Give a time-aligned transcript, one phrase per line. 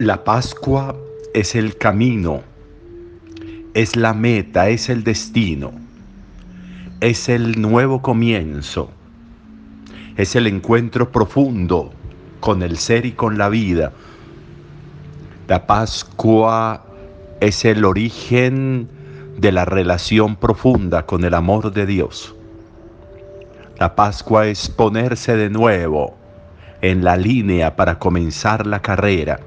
[0.00, 0.96] La Pascua
[1.34, 2.40] es el camino,
[3.74, 5.72] es la meta, es el destino,
[7.02, 8.90] es el nuevo comienzo,
[10.16, 11.92] es el encuentro profundo
[12.40, 13.92] con el ser y con la vida.
[15.48, 16.82] La Pascua
[17.40, 18.88] es el origen
[19.36, 22.34] de la relación profunda con el amor de Dios.
[23.78, 26.16] La Pascua es ponerse de nuevo
[26.80, 29.40] en la línea para comenzar la carrera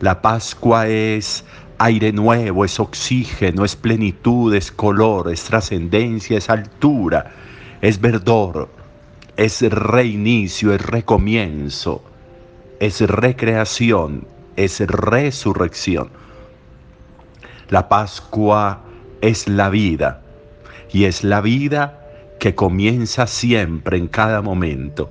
[0.00, 1.44] la Pascua es
[1.78, 7.32] aire nuevo, es oxígeno, es plenitud, es color, es trascendencia, es altura,
[7.80, 8.68] es verdor,
[9.36, 12.04] es reinicio, es recomienzo,
[12.78, 16.10] es recreación, es resurrección.
[17.68, 18.80] La Pascua
[19.20, 20.22] es la vida
[20.92, 22.06] y es la vida
[22.38, 25.10] que comienza siempre en cada momento.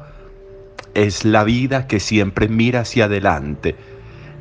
[0.94, 3.76] Es la vida que siempre mira hacia adelante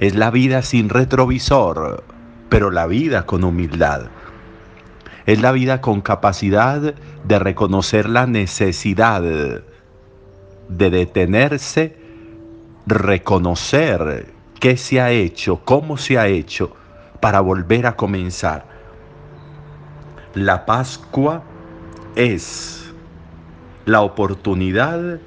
[0.01, 2.05] es la vida sin retrovisor,
[2.49, 4.09] pero la vida con humildad.
[5.25, 6.95] Es la vida con capacidad
[7.25, 11.97] de reconocer la necesidad de detenerse,
[12.87, 16.77] reconocer qué se ha hecho, cómo se ha hecho,
[17.21, 18.67] para volver a comenzar.
[20.35, 21.43] La Pascua
[22.15, 22.93] es
[23.87, 25.19] la oportunidad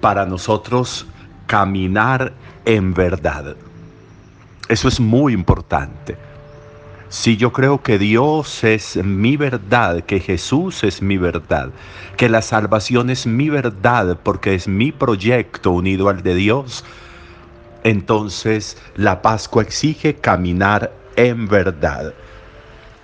[0.00, 1.06] para nosotros
[1.46, 2.32] caminar
[2.64, 3.56] en verdad.
[4.68, 6.16] Eso es muy importante.
[7.10, 11.70] Si yo creo que Dios es mi verdad, que Jesús es mi verdad,
[12.16, 16.84] que la salvación es mi verdad porque es mi proyecto unido al de Dios,
[17.84, 22.14] entonces la Pascua exige caminar en verdad.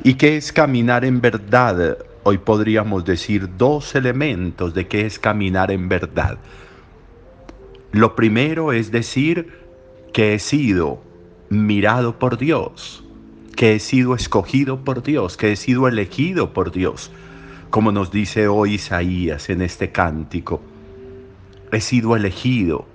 [0.02, 1.98] ¿Y qué es caminar en verdad?
[2.22, 6.38] Hoy podríamos decir dos elementos de qué es caminar en verdad.
[7.92, 9.52] Lo primero es decir
[10.14, 11.09] que he sido
[11.50, 13.04] mirado por Dios,
[13.56, 17.10] que he sido escogido por Dios, que he sido elegido por Dios,
[17.70, 20.62] como nos dice hoy Isaías en este cántico.
[21.72, 22.86] He sido elegido.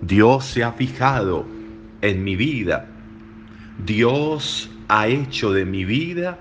[0.00, 1.46] Dios se ha fijado
[2.02, 2.86] en mi vida.
[3.86, 6.38] Dios ha hecho de mi vida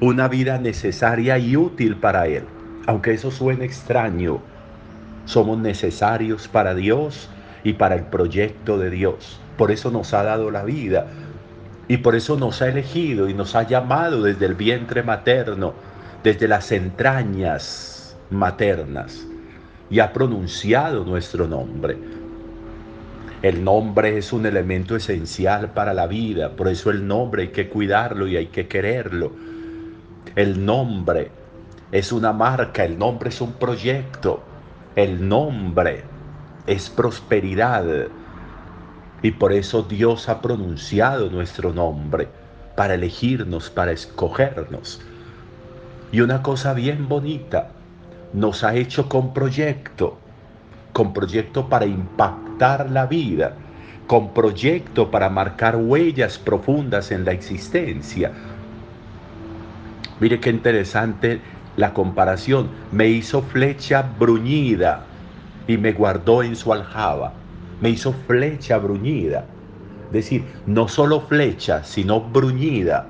[0.00, 2.44] una vida necesaria y útil para Él.
[2.86, 4.40] Aunque eso suene extraño,
[5.26, 7.28] somos necesarios para Dios
[7.64, 9.41] y para el proyecto de Dios.
[9.56, 11.06] Por eso nos ha dado la vida
[11.88, 15.74] y por eso nos ha elegido y nos ha llamado desde el vientre materno,
[16.22, 19.26] desde las entrañas maternas
[19.90, 21.98] y ha pronunciado nuestro nombre.
[23.42, 27.68] El nombre es un elemento esencial para la vida, por eso el nombre hay que
[27.68, 29.32] cuidarlo y hay que quererlo.
[30.36, 31.30] El nombre
[31.90, 34.42] es una marca, el nombre es un proyecto,
[34.96, 36.04] el nombre
[36.66, 37.84] es prosperidad,
[39.22, 42.28] y por eso Dios ha pronunciado nuestro nombre
[42.76, 45.00] para elegirnos, para escogernos.
[46.10, 47.70] Y una cosa bien bonita,
[48.32, 50.18] nos ha hecho con proyecto,
[50.92, 53.54] con proyecto para impactar la vida,
[54.08, 58.32] con proyecto para marcar huellas profundas en la existencia.
[60.18, 61.40] Mire qué interesante
[61.76, 62.68] la comparación.
[62.90, 65.04] Me hizo flecha bruñida
[65.68, 67.32] y me guardó en su aljaba
[67.82, 69.44] me hizo flecha bruñida.
[70.06, 73.06] Es decir, no solo flecha, sino bruñida.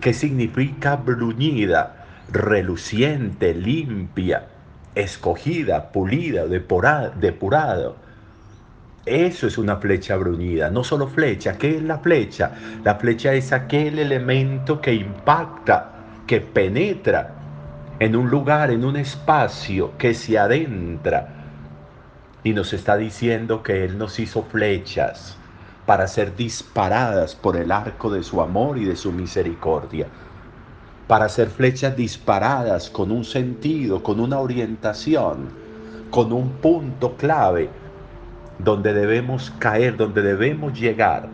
[0.00, 2.06] ¿Qué significa bruñida?
[2.32, 4.46] Reluciente, limpia,
[4.94, 7.96] escogida, pulida, depurado.
[9.04, 11.58] Eso es una flecha bruñida, no solo flecha.
[11.58, 12.52] ¿Qué es la flecha?
[12.84, 15.90] La flecha es aquel elemento que impacta,
[16.26, 17.34] que penetra
[17.98, 21.41] en un lugar, en un espacio, que se adentra
[22.44, 25.36] y nos está diciendo que Él nos hizo flechas
[25.86, 30.06] para ser disparadas por el arco de su amor y de su misericordia.
[31.06, 35.50] Para ser flechas disparadas con un sentido, con una orientación,
[36.10, 37.70] con un punto clave
[38.58, 41.28] donde debemos caer, donde debemos llegar.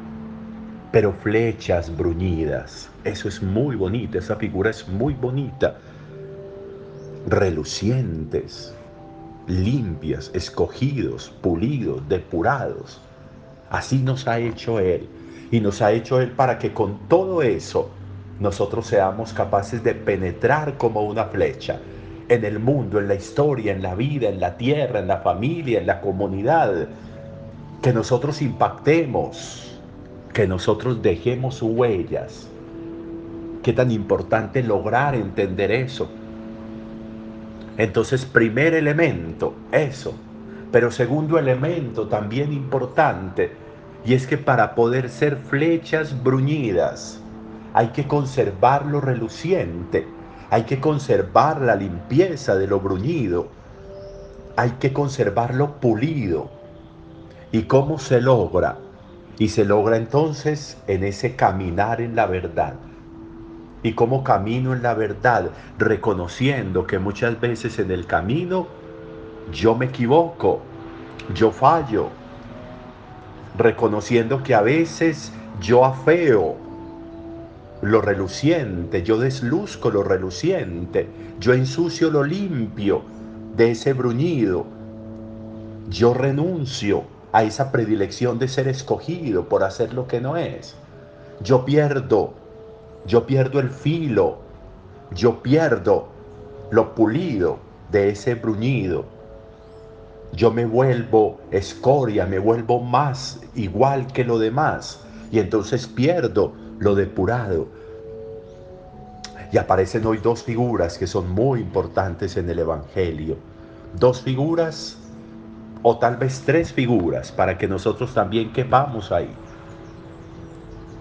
[0.90, 2.90] Pero flechas bruñidas.
[3.04, 5.78] Eso es muy bonito, esa figura es muy bonita.
[7.26, 8.77] Relucientes,
[9.48, 13.00] limpias, escogidos, pulidos, depurados.
[13.70, 15.08] Así nos ha hecho Él.
[15.50, 17.90] Y nos ha hecho Él para que con todo eso
[18.38, 21.80] nosotros seamos capaces de penetrar como una flecha
[22.28, 25.80] en el mundo, en la historia, en la vida, en la tierra, en la familia,
[25.80, 26.88] en la comunidad.
[27.82, 29.80] Que nosotros impactemos,
[30.34, 32.48] que nosotros dejemos huellas.
[33.62, 36.08] Qué tan importante lograr entender eso
[37.78, 40.14] entonces, primer elemento, eso.
[40.72, 43.52] Pero segundo elemento, también importante,
[44.04, 47.20] Y es que para poder ser flechas bruñidas
[47.74, 50.06] hay que conservar lo reluciente,
[50.50, 53.48] hay que conservar la limpieza de lo bruñido,
[54.56, 56.50] hay que conservarlo pulido.
[57.52, 58.78] ¿Y cómo se logra?
[59.38, 62.74] Y se logra entonces en ese caminar en la verdad.
[63.82, 65.50] ¿Y cómo camino en la verdad?
[65.78, 68.66] Reconociendo que muchas veces en el camino
[69.52, 70.60] yo me equivoco,
[71.34, 72.08] yo fallo.
[73.56, 76.56] Reconociendo que a veces yo afeo
[77.82, 81.08] lo reluciente, yo desluzco lo reluciente,
[81.38, 83.02] yo ensucio lo limpio
[83.56, 84.66] de ese bruñido.
[85.88, 90.76] Yo renuncio a esa predilección de ser escogido por hacer lo que no es.
[91.40, 92.34] Yo pierdo,
[93.08, 94.38] yo pierdo el filo,
[95.12, 96.08] yo pierdo
[96.70, 97.58] lo pulido
[97.90, 99.06] de ese bruñido.
[100.32, 105.00] Yo me vuelvo escoria, me vuelvo más igual que lo demás
[105.32, 107.66] y entonces pierdo lo depurado.
[109.50, 113.38] Y aparecen hoy dos figuras que son muy importantes en el Evangelio.
[113.98, 114.98] Dos figuras
[115.82, 119.30] o tal vez tres figuras para que nosotros también quepamos ahí.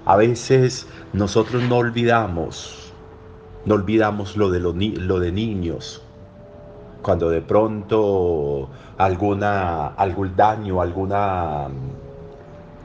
[0.08, 2.94] A veces nosotros no olvidamos,
[3.66, 6.02] no olvidamos lo de, lo, lo de niños,
[7.02, 11.68] cuando de pronto alguna, algún daño, alguna,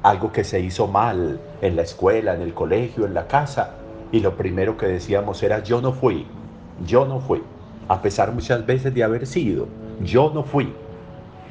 [0.02, 3.76] algo que se hizo mal en la escuela, en el colegio, en la casa,
[4.10, 6.26] y lo primero que decíamos era yo no fui,
[6.84, 7.40] yo no fui,
[7.86, 9.68] a pesar muchas veces de haber sido,
[10.02, 10.74] yo no fui.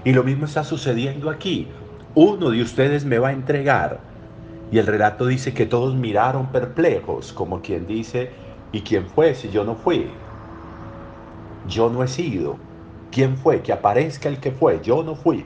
[0.04, 1.70] Y lo mismo está sucediendo aquí.
[2.14, 4.11] Uno de ustedes me va a entregar.
[4.72, 8.32] Y el relato dice que todos miraron perplejos, como quien dice,
[8.72, 10.24] ¿y quién fue si yo no fui?
[11.68, 12.58] Yo no he sido.
[13.12, 13.62] ¿Quién fue?
[13.64, 14.82] Que aparezca el que fue.
[14.82, 15.46] Yo no fui.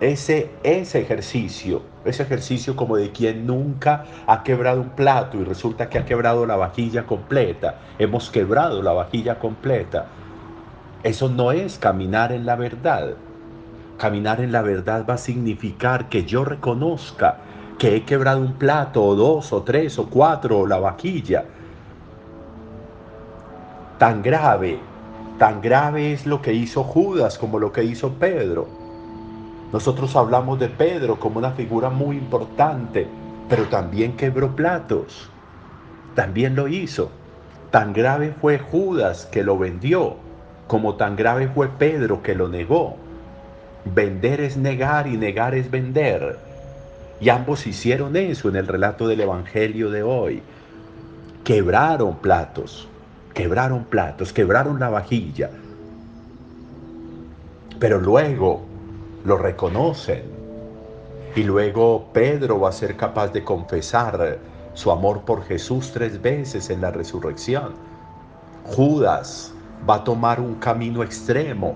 [0.00, 5.88] Ese, ese ejercicio, ese ejercicio como de quien nunca ha quebrado un plato y resulta
[5.88, 7.94] que ha quebrado la vajilla completa.
[7.98, 10.16] Hemos quebrado la vajilla completa
[11.02, 13.18] eso no es caminar en la verdad.
[14.02, 17.36] Caminar en la verdad va a significar que yo reconozca
[17.78, 21.44] que he quebrado un plato o dos o tres o cuatro o la vaquilla.
[23.98, 24.80] Tan grave,
[25.38, 28.66] tan grave es lo que hizo Judas como lo que hizo Pedro.
[29.72, 33.06] Nosotros hablamos de Pedro como una figura muy importante,
[33.48, 35.30] pero también quebró platos.
[36.16, 37.12] También lo hizo.
[37.70, 40.16] Tan grave fue Judas que lo vendió
[40.72, 42.96] como tan grave fue Pedro que lo negó.
[43.84, 46.38] Vender es negar y negar es vender.
[47.20, 50.42] Y ambos hicieron eso en el relato del Evangelio de hoy.
[51.44, 52.88] Quebraron platos,
[53.34, 55.50] quebraron platos, quebraron la vajilla.
[57.78, 58.62] Pero luego
[59.24, 60.22] lo reconocen.
[61.34, 64.38] Y luego Pedro va a ser capaz de confesar
[64.74, 67.72] su amor por Jesús tres veces en la resurrección.
[68.64, 69.52] Judas
[69.88, 71.74] va a tomar un camino extremo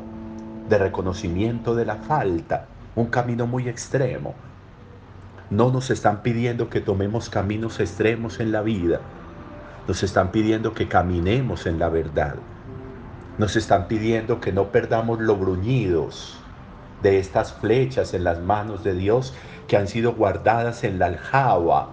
[0.68, 4.34] de reconocimiento de la falta, un camino muy extremo.
[5.50, 9.00] No nos están pidiendo que tomemos caminos extremos en la vida,
[9.86, 12.34] nos están pidiendo que caminemos en la verdad.
[13.38, 16.38] Nos están pidiendo que no perdamos lo bruñidos
[17.02, 19.34] de estas flechas en las manos de Dios
[19.68, 21.90] que han sido guardadas en la aljaba,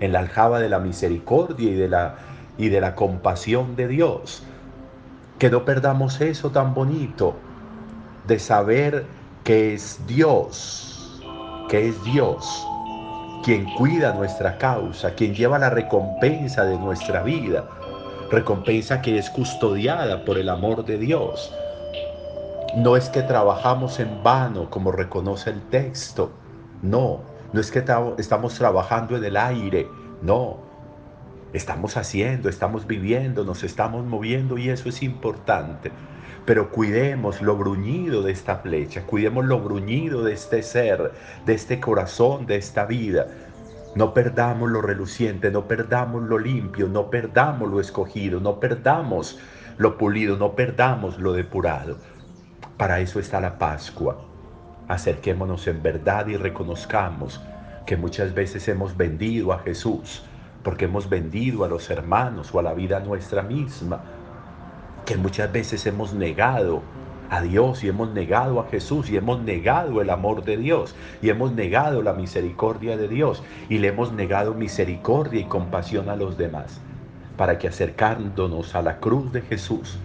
[0.00, 2.16] en la aljaba de la misericordia y de la,
[2.58, 4.44] y de la compasión de Dios
[5.38, 7.34] que no perdamos eso tan bonito
[8.26, 9.06] de saber
[9.44, 11.22] que es Dios,
[11.68, 12.66] que es Dios
[13.42, 17.68] quien cuida nuestra causa, quien lleva la recompensa de nuestra vida,
[18.30, 21.52] recompensa que es custodiada por el amor de Dios.
[22.76, 26.30] No es que trabajamos en vano, como reconoce el texto,
[26.82, 27.20] no,
[27.52, 27.84] no es que
[28.18, 29.88] estamos trabajando en el aire,
[30.22, 30.58] no,
[31.52, 35.92] Estamos haciendo, estamos viviendo, nos estamos moviendo y eso es importante.
[36.46, 41.12] Pero cuidemos lo bruñido de esta flecha, cuidemos lo bruñido de este ser,
[41.44, 43.26] de este corazón, de esta vida.
[43.94, 49.38] No perdamos lo reluciente, no perdamos lo limpio, no perdamos lo escogido, no perdamos
[49.76, 51.98] lo pulido, no perdamos lo depurado.
[52.78, 54.24] Para eso está la Pascua.
[54.88, 57.42] Acerquémonos en verdad y reconozcamos
[57.84, 60.24] que muchas veces hemos vendido a Jesús
[60.62, 64.00] porque hemos vendido a los hermanos o a la vida nuestra misma,
[65.04, 66.82] que muchas veces hemos negado
[67.30, 71.30] a Dios y hemos negado a Jesús y hemos negado el amor de Dios y
[71.30, 76.36] hemos negado la misericordia de Dios y le hemos negado misericordia y compasión a los
[76.36, 76.80] demás,
[77.36, 79.98] para que acercándonos a la cruz de Jesús,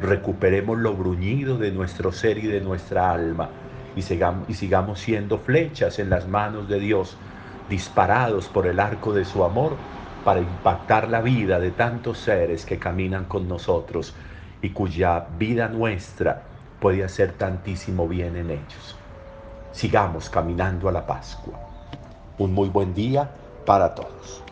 [0.00, 3.50] recuperemos lo bruñido de nuestro ser y de nuestra alma
[3.94, 7.16] y sigamos, y sigamos siendo flechas en las manos de Dios,
[7.68, 9.76] disparados por el arco de su amor
[10.24, 14.14] para impactar la vida de tantos seres que caminan con nosotros
[14.60, 16.42] y cuya vida nuestra
[16.80, 18.96] puede hacer tantísimo bien en ellos.
[19.72, 21.58] Sigamos caminando a la Pascua.
[22.38, 23.28] Un muy buen día
[23.64, 24.51] para todos.